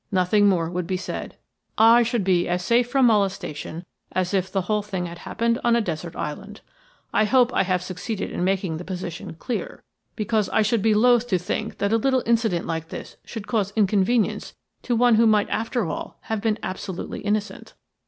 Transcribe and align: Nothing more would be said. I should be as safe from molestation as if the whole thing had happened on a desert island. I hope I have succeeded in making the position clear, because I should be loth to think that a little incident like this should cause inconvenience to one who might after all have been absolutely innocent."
Nothing 0.11 0.49
more 0.49 0.67
would 0.67 0.87
be 0.87 0.97
said. 0.97 1.37
I 1.77 2.01
should 2.01 2.23
be 2.23 2.47
as 2.49 2.65
safe 2.65 2.89
from 2.89 3.05
molestation 3.05 3.85
as 4.11 4.33
if 4.33 4.51
the 4.51 4.61
whole 4.61 4.81
thing 4.81 5.05
had 5.05 5.19
happened 5.19 5.59
on 5.63 5.75
a 5.75 5.79
desert 5.79 6.15
island. 6.15 6.61
I 7.13 7.25
hope 7.25 7.53
I 7.53 7.61
have 7.61 7.83
succeeded 7.83 8.31
in 8.31 8.43
making 8.43 8.77
the 8.77 8.83
position 8.83 9.35
clear, 9.35 9.83
because 10.15 10.49
I 10.49 10.63
should 10.63 10.81
be 10.81 10.95
loth 10.95 11.27
to 11.27 11.37
think 11.37 11.77
that 11.77 11.93
a 11.93 11.97
little 11.97 12.23
incident 12.25 12.65
like 12.65 12.87
this 12.89 13.17
should 13.25 13.45
cause 13.45 13.73
inconvenience 13.75 14.55
to 14.81 14.95
one 14.95 15.13
who 15.21 15.27
might 15.27 15.51
after 15.51 15.85
all 15.85 16.17
have 16.21 16.41
been 16.41 16.57
absolutely 16.63 17.19
innocent." 17.19 17.75